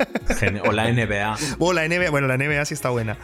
o 0.65 0.71
la 0.71 0.91
NBA. 0.91 1.37
O 1.59 1.73
la 1.73 1.87
NBA, 1.87 2.09
bueno, 2.09 2.27
la 2.27 2.37
NBA 2.37 2.65
sí 2.65 2.73
está 2.73 2.89
buena. 2.89 3.17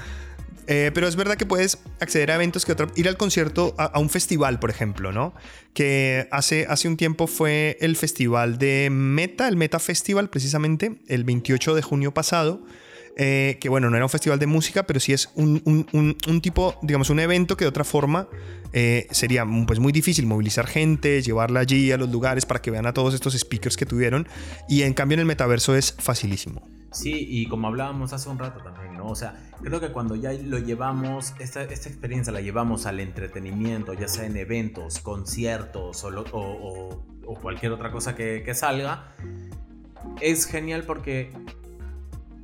Eh, 0.68 0.92
pero 0.94 1.08
es 1.08 1.16
verdad 1.16 1.36
que 1.36 1.46
puedes 1.46 1.80
acceder 2.00 2.32
a 2.32 2.36
eventos 2.36 2.66
que 2.66 2.72
otra, 2.72 2.88
ir 2.96 3.08
al 3.08 3.18
concierto, 3.18 3.76
a, 3.78 4.00
un 4.00 4.10
festival, 4.10 4.60
por 4.60 4.70
ejemplo, 4.70 5.12
¿no? 5.12 5.34
Que 5.74 6.28
hace, 6.32 6.66
hace 6.70 6.88
un 6.88 6.98
tiempo 6.98 7.28
fue 7.28 7.78
el 7.82 7.96
festival 7.96 8.58
de 8.58 8.90
Meta, 8.92 9.48
el 9.48 9.58
Meta 9.58 9.80
Festival, 9.80 10.30
precisamente, 10.30 11.00
el 11.08 11.24
28 11.24 11.76
de 11.76 11.82
junio 11.82 12.14
pasado. 12.14 12.64
Eh, 13.18 13.58
que 13.60 13.68
bueno, 13.68 13.90
no 13.90 13.98
era 13.98 14.06
un 14.06 14.10
festival 14.10 14.40
de 14.40 14.48
música, 14.48 14.88
pero 14.88 15.02
sí 15.02 15.12
es 15.12 15.30
un, 15.36 15.62
un, 15.66 16.42
tipo, 16.42 16.80
digamos, 16.82 17.10
un 17.10 17.20
evento 17.20 17.58
que 17.58 17.66
de 17.66 17.70
otra 17.70 17.84
forma 17.84 18.30
eh, 18.72 19.08
sería 19.12 19.46
pues 19.68 19.80
muy 19.80 19.92
difícil 19.92 20.26
movilizar 20.26 20.66
gente, 20.66 21.22
llevarla 21.22 21.60
allí 21.60 21.92
a 21.92 21.98
los 21.98 22.10
lugares 22.10 22.46
para 22.46 22.62
que 22.62 22.72
vean 22.72 22.86
a 22.86 22.94
todos 22.94 23.14
estos 23.14 23.38
speakers 23.38 23.76
que 23.76 23.86
tuvieron. 23.86 24.30
Y 24.70 24.84
en 24.84 24.94
cambio 24.94 25.16
en 25.16 25.20
el 25.20 25.26
metaverso 25.26 25.76
es 25.76 25.94
facilísimo. 26.00 26.66
Sí, 26.92 27.26
y 27.30 27.48
como 27.48 27.68
hablábamos 27.68 28.12
hace 28.12 28.28
un 28.28 28.38
rato 28.38 28.62
también, 28.62 28.98
¿no? 28.98 29.08
O 29.08 29.16
sea, 29.16 29.34
creo 29.62 29.80
que 29.80 29.94
cuando 29.94 30.16
ya 30.18 30.34
lo 30.34 30.60
llevamos, 30.60 31.34
esta, 31.40 31.64
esta 31.64 31.88
experiencia 31.88 32.34
la 32.34 32.42
llevamos 32.42 32.86
al 32.86 33.00
entretenimiento, 33.00 33.94
ya 33.94 34.10
sea 34.10 34.26
en 34.26 34.36
eventos, 34.36 35.00
conciertos 35.00 36.04
o, 36.04 37.04
o, 37.26 37.36
cualquier 37.42 37.72
otra 37.72 37.92
cosa 37.92 38.14
que, 38.14 38.44
que 38.44 38.54
salga, 38.54 39.14
es 40.20 40.46
genial 40.46 40.84
porque 40.86 41.32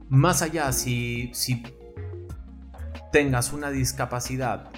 más 0.07 0.41
allá 0.41 0.71
si, 0.71 1.29
si 1.33 1.63
tengas 3.11 3.51
una 3.51 3.69
discapacidad 3.69 4.71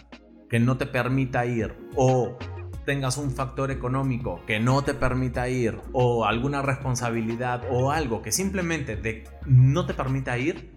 que 0.50 0.60
no 0.60 0.78
te 0.78 0.88
permita 0.88 1.46
ir 1.46 1.76
o 1.96 2.38
tengas 2.86 3.18
un 3.18 3.32
factor 3.32 3.72
económico 3.72 4.42
que 4.46 4.60
no 4.60 4.84
te 4.84 4.94
permita 4.94 5.50
ir 5.50 5.80
o 5.92 6.26
alguna 6.26 6.62
responsabilidad 6.62 7.64
o 7.70 7.92
algo 7.92 8.22
que 8.22 8.32
simplemente 8.32 9.24
no 9.46 9.86
te 9.86 9.94
permita 9.94 10.38
ir, 10.38 10.72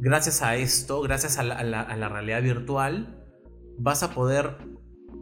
gracias 0.00 0.42
a 0.42 0.56
esto, 0.56 1.00
gracias 1.02 1.38
a 1.38 1.42
la 1.44 2.08
realidad 2.08 2.42
virtual, 2.42 3.24
vas 3.78 4.02
a 4.02 4.10
poder 4.10 4.58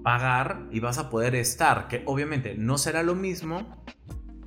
pagar 0.03 0.67
y 0.71 0.81
vas 0.81 0.99
a 0.99 1.11
poder 1.11 1.35
estar, 1.35 1.89
que 1.89 2.03
obviamente 2.07 2.55
no 2.57 2.79
será 2.79 3.03
lo 3.03 3.15
mismo, 3.15 3.85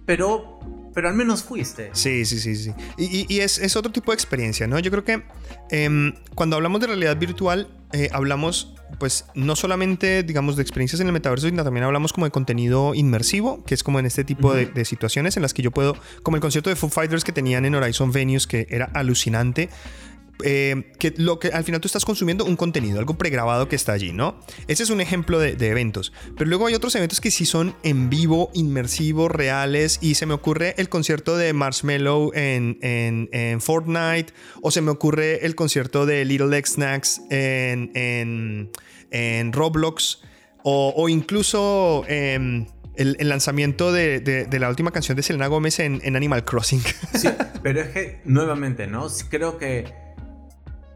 pero 0.05 0.59
pero 0.93 1.09
al 1.09 1.15
menos 1.15 1.43
fuiste. 1.43 1.89
Sí, 1.93 2.25
sí, 2.25 2.39
sí, 2.39 2.55
sí. 2.55 2.71
Y, 2.97 3.39
es, 3.39 3.75
otro 3.75 3.91
tipo 3.91 4.11
de 4.11 4.15
experiencia, 4.15 4.67
¿no? 4.67 4.79
Yo 4.79 4.91
creo 4.91 5.03
que 5.03 5.23
em, 5.69 6.13
cuando 6.35 6.55
hablamos 6.55 6.81
de 6.81 6.87
realidad 6.87 7.17
virtual, 7.17 7.67
eh, 7.93 8.09
hablamos, 8.11 8.73
pues, 8.99 9.25
no 9.35 9.55
solamente, 9.55 10.23
digamos, 10.23 10.55
de 10.55 10.63
experiencias 10.63 10.99
en 10.99 11.07
el 11.07 11.13
metaverso, 11.13 11.47
sino 11.47 11.63
también 11.63 11.83
hablamos 11.83 12.11
como 12.11 12.25
de 12.25 12.31
contenido 12.31 12.95
inmersivo, 12.95 13.63
que 13.63 13.75
es 13.75 13.83
como 13.83 13.99
en 13.99 14.05
este 14.05 14.23
tipo 14.23 14.53
de, 14.53 14.65
de, 14.65 14.83
situaciones 14.83 15.37
en 15.37 15.43
las 15.43 15.53
que 15.53 15.61
yo 15.61 15.71
puedo, 15.71 15.95
como 16.23 16.35
el 16.35 16.41
concierto 16.41 16.69
de 16.69 16.75
Foo 16.75 16.89
Fighters 16.89 17.23
que 17.23 17.31
tenían 17.31 17.65
en 17.65 17.75
Horizon 17.75 18.11
Venues, 18.11 18.47
que 18.47 18.67
era 18.69 18.89
alucinante. 18.93 19.69
Eh, 20.45 20.91
que 20.99 21.13
lo 21.15 21.39
que 21.39 21.47
al 21.47 21.63
final 21.63 21.79
tú 21.79 21.87
estás 21.87 22.03
consumiendo 22.03 22.43
un 22.43 22.57
contenido, 22.57 22.99
algo 22.99 23.17
pregrabado 23.17 23.69
que 23.69 23.77
está 23.77 23.93
allí, 23.93 24.11
¿no? 24.11 24.37
Ese 24.67 24.83
es 24.83 24.89
un 24.89 24.99
ejemplo 24.99 25.39
de, 25.39 25.55
eventos. 25.67 26.11
Pero 26.37 26.49
luego 26.49 26.67
hay 26.67 26.73
otros 26.73 26.93
eventos 26.95 27.21
que 27.21 27.31
sí 27.31 27.45
son 27.45 27.75
en 27.83 28.09
vivo, 28.09 28.51
inmersivos, 28.53 29.31
reales. 29.31 29.99
Y 30.01 30.15
se 30.15 30.25
me 30.25 30.33
ocurre 30.33 30.75
el 30.77 30.89
concierto 30.89 31.37
de 31.37 31.53
Marshmallow 31.53 32.31
en, 32.35 33.59
Fortnite. 33.61 34.33
O 34.61 34.71
se 34.71 34.81
me 34.81 34.91
ocurre 34.91 35.45
el 35.45 35.55
concierto 35.55 36.05
de 36.05 36.25
Little 36.25 36.57
X 36.57 36.73
Snacks 36.73 37.21
en, 37.29 38.69
en, 39.11 39.53
Roblox. 39.53 40.21
O, 40.63 41.07
incluso. 41.07 42.03
Em, 42.07 42.65
el, 42.95 43.17
lanzamiento 43.29 43.91
de, 43.93 44.47
la 44.51 44.69
última 44.69 44.91
canción 44.91 45.15
de 45.15 45.23
Selena 45.23 45.47
Gómez 45.47 45.79
en, 45.79 46.01
en, 46.03 46.15
Animal 46.17 46.43
Crossing. 46.43 46.81
Sí, 47.15 47.29
pero 47.63 47.81
es 47.81 47.87
que 47.89 48.21
nuevamente, 48.25 48.87
¿no? 48.87 49.07
Creo 49.29 49.57
que 49.57 50.02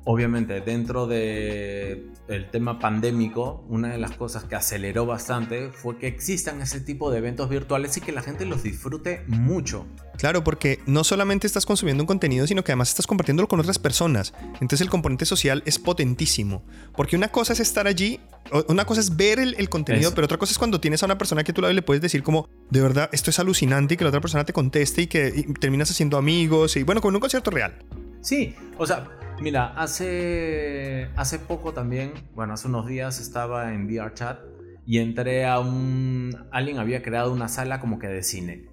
obviamente 0.08 0.62
dentro 0.62 1.06
del 1.06 2.12
el 2.30 2.50
tema 2.50 2.80
pandémico, 2.80 3.66
una 3.68 3.90
de 3.90 3.98
las 3.98 4.14
cosas 4.14 4.46
que 4.46 4.56
aceleró 4.56 5.06
bastante 5.06 5.70
fue 5.70 5.98
que 5.98 6.08
existan 6.08 6.62
ese 6.62 6.80
tipo 6.80 7.12
de 7.12 7.18
eventos 7.18 7.50
virtuales 7.50 7.98
y 7.98 8.02
que 8.02 8.14
la 8.14 8.22
gente 8.22 8.46
los 8.46 8.64
disfrute 8.64 9.24
mucho. 9.28 9.86
Claro, 10.18 10.46
porque 10.46 10.80
no 10.86 11.04
solamente 11.04 11.46
estás 11.46 11.66
consumiendo 11.66 12.04
un 12.04 12.08
contenido, 12.08 12.48
sino 12.48 12.64
que 12.64 12.72
además 12.72 12.90
estás 12.90 13.06
compartiéndolo 13.06 13.50
con 13.50 13.60
otras 13.60 13.80
personas. 13.80 14.34
Entonces 14.54 14.82
el 14.82 14.90
componente 14.90 15.26
social 15.26 15.62
es 15.66 15.78
potentísimo. 15.78 16.64
Porque 16.96 17.18
una 17.18 17.28
cosa 17.28 17.52
es 17.52 17.60
estar 17.60 17.86
allí, 17.86 18.22
una 18.70 18.86
cosa 18.86 19.02
es 19.02 19.18
ver 19.18 19.40
el, 19.40 19.70
contenido, 19.70 20.12
pero 20.16 20.24
otra 20.24 20.38
cosa 20.38 20.54
es 20.54 20.58
cuando 20.58 20.80
tienes 20.80 21.04
a 21.04 21.06
una 21.06 21.18
persona 21.18 21.44
que 21.44 21.52
tú 21.52 21.62
le 21.62 21.82
puedes 21.82 22.02
decir 22.02 22.24
como, 22.24 22.48
de 22.70 22.82
verdad, 22.82 23.10
esto 23.12 23.30
es 23.30 23.40
alucinante 23.40 23.96
y 23.96 23.98
que 23.98 24.06
la 24.06 24.10
otra 24.10 24.22
persona 24.22 24.46
te 24.46 24.54
conteste 24.54 25.02
y 25.02 25.08
que 25.08 25.46
terminas 25.60 25.92
haciendo 25.92 26.18
amigos 26.18 26.78
y 26.78 26.84
bueno, 26.84 27.02
con 27.02 27.14
un 27.14 27.20
concierto 27.20 27.52
real. 27.52 27.78
Sí, 28.22 28.56
o 28.78 28.86
sea, 28.86 29.08
Mira, 29.40 29.74
hace, 29.76 31.10
hace 31.16 31.40
poco 31.40 31.74
también, 31.74 32.14
bueno, 32.34 32.54
hace 32.54 32.68
unos 32.68 32.88
días 32.88 33.20
estaba 33.20 33.74
en 33.74 33.88
VRChat 33.88 34.40
y 34.86 35.00
entré 35.00 35.46
a 35.46 35.60
un... 35.60 36.48
Alguien 36.52 36.80
había 36.80 37.04
creado 37.04 37.32
una 37.32 37.48
sala 37.48 37.80
como 37.80 38.00
que 38.00 38.08
de 38.08 38.24
cine. 38.24 38.70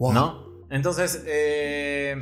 ¿No? 0.00 0.64
Entonces, 0.70 1.22
eh, 1.26 2.20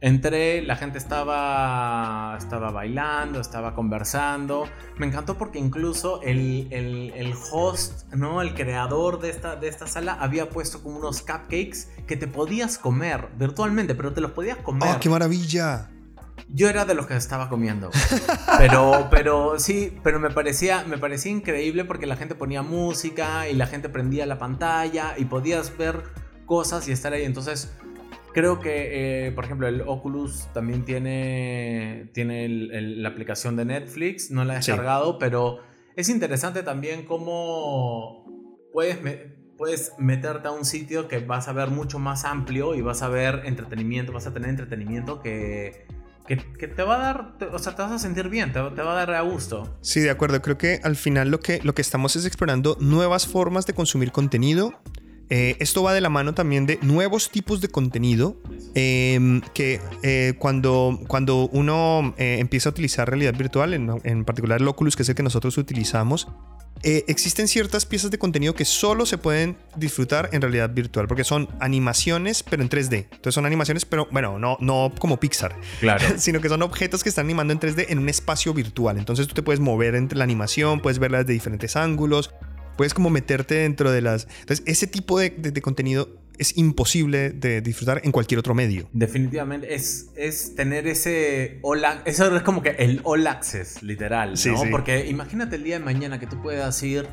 entré, 0.00 0.62
la 0.62 0.76
gente 0.76 0.98
estaba, 0.98 2.36
estaba 2.38 2.70
bailando, 2.70 3.40
estaba 3.40 3.74
conversando. 3.74 4.68
Me 4.98 5.06
encantó 5.06 5.36
porque 5.36 5.58
incluso 5.58 6.20
el, 6.22 6.68
el, 6.70 7.34
host, 7.50 8.12
¿no? 8.12 8.42
El 8.42 8.54
creador 8.54 9.20
de 9.20 9.30
esta, 9.30 9.56
de 9.56 9.68
esta 9.68 9.86
sala 9.86 10.16
había 10.20 10.50
puesto 10.50 10.82
como 10.82 10.98
unos 10.98 11.22
cupcakes 11.22 11.88
que 12.06 12.16
te 12.16 12.28
podías 12.28 12.78
comer 12.78 13.30
virtualmente, 13.36 13.94
pero 13.94 14.12
te 14.12 14.20
los 14.20 14.32
podías 14.32 14.58
comer. 14.58 14.94
¡Oh, 14.94 15.00
qué 15.00 15.08
maravilla! 15.08 15.90
Yo 16.48 16.68
era 16.68 16.84
de 16.84 16.94
los 16.94 17.06
que 17.06 17.16
estaba 17.16 17.48
comiendo. 17.48 17.90
Pero, 18.58 19.08
pero 19.10 19.58
sí, 19.58 19.98
pero 20.02 20.20
me 20.20 20.30
parecía, 20.30 20.84
me 20.84 20.96
parecía 20.96 21.32
increíble 21.32 21.84
porque 21.84 22.06
la 22.06 22.16
gente 22.16 22.34
ponía 22.34 22.62
música 22.62 23.48
y 23.48 23.54
la 23.54 23.66
gente 23.66 23.88
prendía 23.88 24.24
la 24.26 24.38
pantalla 24.38 25.14
y 25.18 25.26
podías 25.26 25.76
ver 25.76 26.04
cosas 26.46 26.88
y 26.88 26.92
estar 26.92 27.12
ahí. 27.12 27.24
Entonces, 27.24 27.76
creo 28.32 28.60
que, 28.60 29.26
eh, 29.26 29.32
por 29.32 29.44
ejemplo, 29.44 29.66
el 29.66 29.82
Oculus 29.82 30.48
también 30.54 30.84
tiene, 30.84 32.10
tiene 32.14 32.48
la 32.48 33.08
aplicación 33.08 33.56
de 33.56 33.64
Netflix. 33.64 34.30
No 34.30 34.44
la 34.44 34.54
he 34.54 34.56
descargado, 34.56 35.18
pero 35.18 35.60
es 35.96 36.08
interesante 36.08 36.62
también 36.62 37.04
cómo 37.04 38.26
puedes, 38.72 38.98
puedes 39.56 39.92
meterte 39.98 40.48
a 40.48 40.50
un 40.52 40.64
sitio 40.64 41.08
que 41.08 41.18
vas 41.18 41.48
a 41.48 41.52
ver 41.52 41.68
mucho 41.70 41.98
más 41.98 42.24
amplio 42.24 42.74
y 42.74 42.82
vas 42.82 43.02
a 43.02 43.08
ver 43.08 43.42
entretenimiento, 43.44 44.12
vas 44.12 44.26
a 44.26 44.32
tener 44.32 44.50
entretenimiento 44.50 45.20
que 45.20 45.86
que, 46.26 46.36
te 46.36 46.82
va 46.82 46.96
a 46.96 46.98
dar, 46.98 47.34
o 47.52 47.58
sea, 47.58 47.74
te 47.74 47.82
vas 47.82 47.92
a 47.92 47.98
sentir 47.98 48.28
bien, 48.28 48.52
te, 48.52 48.60
va 48.60 48.92
a 48.92 48.94
dar 48.94 49.10
a 49.12 49.20
gusto. 49.22 49.76
Sí, 49.80 50.00
de 50.00 50.10
acuerdo. 50.10 50.40
Creo 50.42 50.58
que 50.58 50.80
al 50.82 50.96
final 50.96 51.30
lo 51.30 51.40
que, 51.40 51.60
lo 51.62 51.74
que 51.74 51.82
estamos 51.82 52.16
es 52.16 52.24
explorando 52.24 52.76
nuevas 52.80 53.26
formas 53.26 53.66
de 53.66 53.74
consumir 53.74 54.12
contenido. 54.12 54.74
Eh, 55.28 55.56
esto 55.58 55.82
va 55.82 55.92
de 55.92 56.00
la 56.00 56.08
mano 56.08 56.34
también 56.34 56.66
de 56.66 56.78
nuevos 56.82 57.30
tipos 57.30 57.60
de 57.60 57.66
contenido 57.66 58.40
em, 58.74 59.40
que 59.54 59.80
eh, 60.04 60.34
cuando, 60.38 61.00
cuando 61.08 61.48
uno 61.48 62.14
eh, 62.16 62.36
empieza 62.38 62.68
a 62.68 62.70
utilizar 62.70 63.08
realidad 63.08 63.34
virtual, 63.34 63.74
en, 63.74 63.90
en 64.04 64.24
particular 64.24 64.60
el 64.60 64.68
Oculus, 64.68 64.94
que 64.94 65.02
es 65.02 65.08
el 65.08 65.16
que 65.16 65.24
nosotros 65.24 65.58
utilizamos, 65.58 66.28
eh, 66.82 67.04
existen 67.08 67.48
ciertas 67.48 67.86
piezas 67.86 68.10
de 68.10 68.18
contenido 68.18 68.54
que 68.54 68.64
solo 68.64 69.06
se 69.06 69.18
pueden 69.18 69.56
disfrutar 69.76 70.28
en 70.32 70.42
realidad 70.42 70.70
virtual, 70.70 71.08
porque 71.08 71.24
son 71.24 71.48
animaciones, 71.60 72.42
pero 72.42 72.62
en 72.62 72.68
3D. 72.68 73.06
Entonces 73.10 73.34
son 73.34 73.46
animaciones, 73.46 73.84
pero 73.84 74.08
bueno, 74.10 74.38
no, 74.38 74.56
no 74.60 74.92
como 74.98 75.18
Pixar, 75.18 75.56
claro. 75.80 76.04
sino 76.18 76.40
que 76.40 76.48
son 76.48 76.62
objetos 76.62 77.02
que 77.02 77.08
están 77.08 77.26
animando 77.26 77.52
en 77.52 77.60
3D 77.60 77.86
en 77.88 77.98
un 77.98 78.08
espacio 78.08 78.52
virtual. 78.54 78.98
Entonces 78.98 79.26
tú 79.26 79.34
te 79.34 79.42
puedes 79.42 79.60
mover 79.60 79.94
entre 79.94 80.18
la 80.18 80.24
animación, 80.24 80.80
puedes 80.80 80.98
verla 80.98 81.18
desde 81.18 81.32
diferentes 81.32 81.76
ángulos, 81.76 82.30
puedes 82.76 82.94
como 82.94 83.10
meterte 83.10 83.54
dentro 83.56 83.90
de 83.90 84.02
las... 84.02 84.28
Entonces 84.40 84.62
ese 84.66 84.86
tipo 84.86 85.18
de, 85.18 85.30
de 85.30 85.62
contenido 85.62 86.10
es 86.38 86.56
imposible 86.56 87.30
de 87.30 87.60
disfrutar 87.60 88.00
en 88.04 88.12
cualquier 88.12 88.38
otro 88.38 88.54
medio. 88.54 88.88
Definitivamente, 88.92 89.74
es, 89.74 90.10
es 90.16 90.54
tener 90.54 90.86
ese 90.86 91.58
all 91.62 91.82
eso 92.04 92.34
es 92.34 92.42
como 92.42 92.62
que 92.62 92.70
el 92.78 93.00
all 93.04 93.26
access, 93.26 93.82
literal, 93.82 94.34
¿no? 94.46 94.62
Porque 94.70 95.06
imagínate 95.06 95.56
el 95.56 95.64
día 95.64 95.78
de 95.78 95.84
mañana 95.84 96.18
que 96.18 96.26
tú 96.26 96.40
puedas 96.42 96.82
ir 96.82 97.08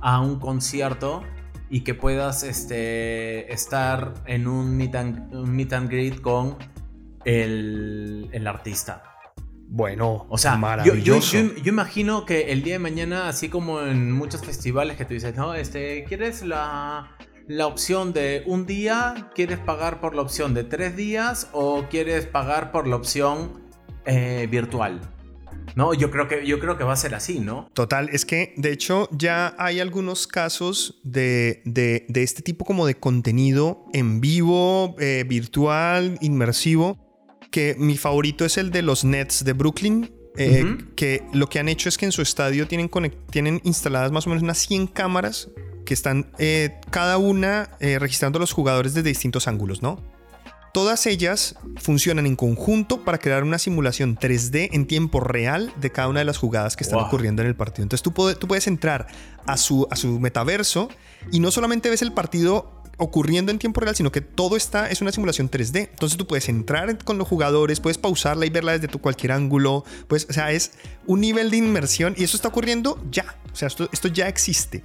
a 0.00 0.20
un 0.20 0.38
concierto 0.38 1.22
y 1.68 1.82
que 1.82 1.94
puedas 1.94 2.42
este, 2.42 3.52
estar 3.52 4.14
en 4.26 4.48
un 4.48 4.76
meet 4.76 4.94
and, 4.94 5.32
meet 5.46 5.72
and 5.72 5.88
greet 5.88 6.20
con 6.20 6.56
el, 7.24 8.28
el 8.32 8.46
artista. 8.46 9.04
Bueno, 9.72 10.26
o 10.28 10.36
sea, 10.36 10.56
maravilloso. 10.56 11.36
Yo, 11.36 11.54
yo, 11.54 11.68
imagino 11.70 12.24
que 12.24 12.50
el 12.50 12.64
día 12.64 12.74
de 12.74 12.80
mañana, 12.80 13.28
así 13.28 13.48
como 13.48 13.80
en 13.82 14.10
muchos 14.10 14.44
festivales 14.44 14.96
que 14.96 15.04
tú 15.04 15.14
dices, 15.14 15.36
no, 15.36 15.54
este, 15.54 16.04
¿quieres 16.08 16.42
la 16.42 17.16
la 17.50 17.66
opción 17.66 18.12
de 18.12 18.44
un 18.46 18.64
día, 18.64 19.28
quieres 19.34 19.58
pagar 19.58 20.00
por 20.00 20.14
la 20.14 20.22
opción 20.22 20.54
de 20.54 20.62
tres 20.62 20.94
días 20.94 21.48
o 21.52 21.84
quieres 21.90 22.24
pagar 22.24 22.70
por 22.70 22.86
la 22.86 22.94
opción 22.94 23.60
eh, 24.06 24.46
virtual. 24.48 25.00
No, 25.74 25.92
yo 25.92 26.12
creo 26.12 26.28
que 26.28 26.46
yo 26.46 26.60
creo 26.60 26.78
que 26.78 26.84
va 26.84 26.92
a 26.92 26.96
ser 26.96 27.12
así, 27.12 27.40
¿no? 27.40 27.68
Total, 27.74 28.08
es 28.10 28.24
que 28.24 28.54
de 28.56 28.70
hecho 28.70 29.08
ya 29.10 29.56
hay 29.58 29.80
algunos 29.80 30.28
casos 30.28 31.00
de, 31.02 31.60
de, 31.64 32.06
este 32.22 32.42
tipo 32.42 32.64
como 32.64 32.86
de 32.86 32.94
contenido 32.94 33.84
en 33.92 34.20
vivo, 34.20 34.94
eh, 35.00 35.24
virtual, 35.26 36.18
inmersivo, 36.20 36.98
que 37.50 37.74
mi 37.76 37.96
favorito 37.96 38.44
es 38.44 38.58
el 38.58 38.70
de 38.70 38.82
los 38.82 39.04
Nets 39.04 39.44
de 39.44 39.54
Brooklyn, 39.54 40.12
eh, 40.36 40.78
que 40.94 41.24
lo 41.32 41.48
que 41.48 41.58
han 41.58 41.68
hecho 41.68 41.88
es 41.88 41.98
que 41.98 42.06
en 42.06 42.12
su 42.12 42.22
estadio 42.22 42.68
tienen, 42.68 42.88
tienen 43.32 43.60
instaladas 43.64 44.12
más 44.12 44.28
o 44.28 44.30
menos 44.30 44.44
unas 44.44 44.58
100 44.58 44.86
cámaras 44.86 45.48
que 45.90 45.94
están 45.94 46.26
eh, 46.38 46.78
cada 46.90 47.18
una 47.18 47.70
eh, 47.80 47.98
registrando 47.98 48.36
a 48.36 48.40
los 48.40 48.52
jugadores 48.52 48.94
desde 48.94 49.08
distintos 49.08 49.48
ángulos, 49.48 49.82
¿no? 49.82 50.00
Todas 50.72 51.04
ellas 51.06 51.56
funcionan 51.78 52.26
en 52.26 52.36
conjunto 52.36 53.04
para 53.04 53.18
crear 53.18 53.42
una 53.42 53.58
simulación 53.58 54.16
3D 54.16 54.68
en 54.70 54.86
tiempo 54.86 55.18
real 55.18 55.72
de 55.80 55.90
cada 55.90 56.06
una 56.06 56.20
de 56.20 56.26
las 56.26 56.38
jugadas 56.38 56.76
que 56.76 56.84
están 56.84 57.00
ocurriendo 57.00 57.42
en 57.42 57.48
el 57.48 57.56
partido. 57.56 57.82
Entonces 57.82 58.04
tú, 58.04 58.12
tú 58.38 58.46
puedes 58.46 58.68
entrar 58.68 59.08
a 59.46 59.56
su, 59.56 59.88
a 59.90 59.96
su 59.96 60.20
metaverso 60.20 60.90
y 61.32 61.40
no 61.40 61.50
solamente 61.50 61.90
ves 61.90 62.02
el 62.02 62.12
partido 62.12 62.80
ocurriendo 63.00 63.50
en 63.50 63.58
tiempo 63.58 63.80
real, 63.80 63.96
sino 63.96 64.12
que 64.12 64.20
todo 64.20 64.56
está, 64.56 64.90
es 64.90 65.00
una 65.00 65.10
simulación 65.10 65.50
3D. 65.50 65.88
Entonces 65.90 66.18
tú 66.18 66.26
puedes 66.26 66.48
entrar 66.48 67.02
con 67.02 67.18
los 67.18 67.26
jugadores, 67.26 67.80
puedes 67.80 67.98
pausarla 67.98 68.46
y 68.46 68.50
verla 68.50 68.72
desde 68.72 68.88
tu 68.88 69.00
cualquier 69.00 69.32
ángulo. 69.32 69.84
Pues, 70.06 70.26
o 70.28 70.32
sea, 70.32 70.52
es 70.52 70.72
un 71.06 71.20
nivel 71.20 71.50
de 71.50 71.56
inmersión 71.56 72.14
y 72.16 72.24
eso 72.24 72.36
está 72.36 72.48
ocurriendo 72.48 73.02
ya. 73.10 73.36
O 73.52 73.56
sea, 73.56 73.68
esto, 73.68 73.88
esto 73.90 74.08
ya 74.08 74.28
existe. 74.28 74.84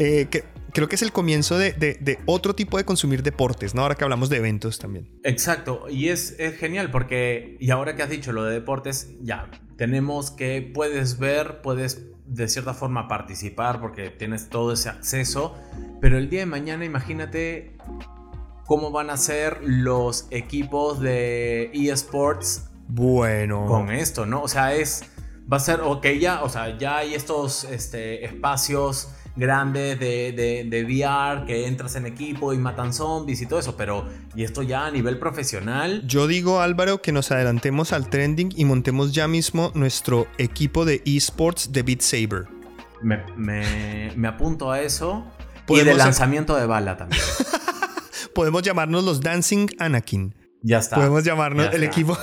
Eh, 0.00 0.28
que 0.30 0.44
creo 0.72 0.88
que 0.88 0.94
es 0.94 1.02
el 1.02 1.12
comienzo 1.12 1.58
de, 1.58 2.18
otro 2.24 2.54
tipo 2.54 2.78
de 2.78 2.84
consumir 2.84 3.22
deportes, 3.22 3.74
¿no? 3.74 3.82
Ahora 3.82 3.96
que 3.96 4.04
hablamos 4.04 4.30
de 4.30 4.38
eventos 4.38 4.78
también. 4.78 5.20
Exacto, 5.24 5.84
y 5.90 6.08
es, 6.08 6.36
es, 6.38 6.56
genial 6.56 6.90
porque, 6.90 7.58
y 7.60 7.70
ahora 7.70 7.96
que 7.96 8.02
has 8.02 8.08
dicho 8.08 8.32
lo 8.32 8.44
de 8.44 8.54
deportes, 8.54 9.10
ya, 9.20 9.50
tenemos 9.76 10.30
que, 10.30 10.70
puedes 10.74 11.18
ver, 11.18 11.60
puedes 11.60 12.06
de 12.24 12.48
cierta 12.48 12.72
forma 12.72 13.08
participar 13.08 13.78
porque 13.78 14.08
tienes 14.08 14.48
todo 14.48 14.72
ese 14.72 14.88
acceso, 14.88 15.54
pero 16.00 16.16
el 16.16 16.30
día 16.30 16.40
de 16.40 16.46
mañana 16.46 16.86
imagínate 16.86 17.76
cómo 18.64 18.92
van 18.92 19.10
a 19.10 19.18
ser 19.18 19.58
los 19.62 20.28
equipos 20.30 21.00
de 21.00 21.72
eSports. 21.74 22.70
Bueno. 22.88 23.66
Con 23.66 23.90
esto, 23.90 24.24
¿no? 24.24 24.42
O 24.42 24.48
sea, 24.48 24.74
es, 24.74 25.02
va 25.52 25.58
a 25.58 25.60
ser, 25.60 25.80
ok, 25.82 26.06
ya, 26.18 26.42
o 26.42 26.48
sea, 26.48 26.78
ya 26.78 26.96
hay 26.96 27.14
estos 27.14 27.64
este, 27.64 28.24
espacios 28.24 29.10
grandes 29.36 29.98
de, 29.98 30.32
de, 30.32 30.64
de, 30.64 30.84
VR 30.84 31.46
que 31.46 31.66
entras 31.66 31.96
en 31.96 32.06
equipo 32.06 32.52
y 32.52 32.58
matan 32.58 32.92
zombies 32.92 33.40
y 33.42 33.46
todo 33.46 33.58
eso, 33.58 33.76
pero 33.76 34.06
y 34.34 34.44
esto 34.44 34.62
ya 34.62 34.86
a 34.86 34.90
nivel 34.90 35.18
profesional. 35.18 36.02
Yo 36.06 36.26
digo 36.26 36.60
Álvaro 36.60 37.02
que 37.02 37.12
nos 37.12 37.30
adelantemos 37.30 37.92
al 37.92 38.08
trending 38.08 38.52
y 38.56 38.64
montemos 38.64 39.12
ya 39.12 39.28
mismo 39.28 39.70
nuestro 39.74 40.26
equipo 40.38 40.84
de 40.84 41.02
esports 41.04 41.72
de 41.72 41.82
Beat 41.82 42.00
Saber. 42.00 42.46
Me, 43.02 43.24
me, 43.36 44.12
me 44.16 44.28
apunto 44.28 44.70
a 44.70 44.80
eso. 44.80 45.24
Y 45.68 45.80
de 45.80 45.94
lanzamiento 45.94 46.56
de 46.56 46.66
bala 46.66 46.96
también. 46.96 47.22
Podemos 48.34 48.62
llamarnos 48.62 49.04
los 49.04 49.20
Dancing 49.20 49.68
Anakin. 49.78 50.34
Ya 50.62 50.78
está. 50.78 50.96
Podemos 50.96 51.24
llamarnos 51.24 51.72
el 51.72 51.84
equipo. 51.84 52.18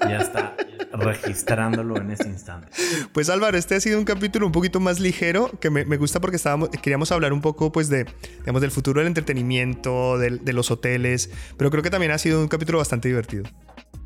ya 0.00 0.18
está 0.18 0.56
registrándolo 0.92 1.96
en 1.96 2.10
este 2.10 2.28
instante. 2.28 2.68
Pues 3.12 3.28
Álvaro, 3.28 3.56
este 3.56 3.74
ha 3.74 3.80
sido 3.80 3.98
un 3.98 4.04
capítulo 4.04 4.46
un 4.46 4.52
poquito 4.52 4.80
más 4.80 5.00
ligero, 5.00 5.50
que 5.60 5.70
me, 5.70 5.84
gusta 5.96 6.20
porque 6.20 6.36
estábamos, 6.36 6.68
queríamos 6.68 7.12
hablar 7.12 7.32
un 7.32 7.40
poco 7.40 7.72
pues 7.72 7.88
de, 7.88 8.06
digamos, 8.40 8.60
del 8.60 8.70
futuro 8.70 9.00
del 9.00 9.08
entretenimiento, 9.08 10.18
de 10.18 10.52
los 10.52 10.70
hoteles, 10.70 11.30
pero 11.56 11.70
creo 11.70 11.82
que 11.82 11.90
también 11.90 12.12
ha 12.12 12.18
sido 12.18 12.40
un 12.40 12.48
capítulo 12.48 12.78
bastante 12.78 13.08
divertido. 13.08 13.44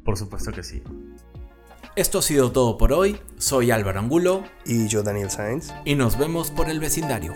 Por 0.04 0.16
supuesto 0.16 0.52
que 0.52 0.62
sí. 0.62 0.82
Esto 1.96 2.18
ha 2.18 2.22
sido 2.22 2.52
todo 2.52 2.76
por 2.76 2.92
hoy. 2.92 3.18
Soy 3.38 3.70
Álvaro 3.70 3.98
Angulo. 3.98 4.44
Y 4.66 4.86
yo, 4.86 5.02
Daniel 5.02 5.30
Sainz. 5.30 5.72
Y 5.84 5.94
nos 5.94 6.18
vemos 6.18 6.50
por 6.50 6.68
el 6.68 6.78
vecindario. 6.78 7.34